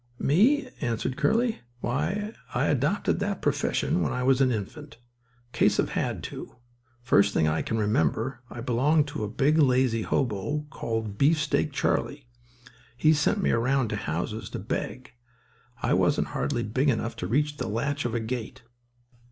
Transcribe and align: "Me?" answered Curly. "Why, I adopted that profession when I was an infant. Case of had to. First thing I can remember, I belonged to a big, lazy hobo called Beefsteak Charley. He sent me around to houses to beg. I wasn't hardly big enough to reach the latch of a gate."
"Me?" 0.17 0.67
answered 0.81 1.15
Curly. 1.15 1.61
"Why, 1.81 2.33
I 2.55 2.65
adopted 2.65 3.19
that 3.19 3.39
profession 3.39 4.01
when 4.01 4.11
I 4.11 4.23
was 4.23 4.41
an 4.41 4.51
infant. 4.51 4.97
Case 5.53 5.77
of 5.77 5.89
had 5.89 6.23
to. 6.23 6.55
First 7.03 7.35
thing 7.35 7.47
I 7.47 7.61
can 7.61 7.77
remember, 7.77 8.41
I 8.49 8.61
belonged 8.61 9.07
to 9.09 9.23
a 9.23 9.27
big, 9.29 9.59
lazy 9.59 10.01
hobo 10.01 10.65
called 10.71 11.19
Beefsteak 11.19 11.71
Charley. 11.71 12.25
He 12.97 13.13
sent 13.13 13.43
me 13.43 13.51
around 13.51 13.89
to 13.89 13.95
houses 13.95 14.49
to 14.49 14.57
beg. 14.57 15.11
I 15.83 15.93
wasn't 15.93 16.29
hardly 16.29 16.63
big 16.63 16.89
enough 16.89 17.15
to 17.17 17.27
reach 17.27 17.57
the 17.57 17.67
latch 17.67 18.03
of 18.03 18.15
a 18.15 18.19
gate." 18.19 18.63